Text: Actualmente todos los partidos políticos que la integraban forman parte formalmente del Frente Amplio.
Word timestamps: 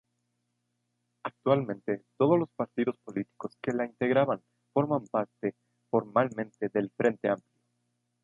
Actualmente 1.23 2.01
todos 2.17 2.39
los 2.39 2.49
partidos 2.55 2.95
políticos 3.05 3.55
que 3.61 3.71
la 3.71 3.85
integraban 3.85 4.41
forman 4.73 5.05
parte 5.05 5.53
formalmente 5.91 6.69
del 6.73 6.89
Frente 6.97 7.29
Amplio. 7.29 7.61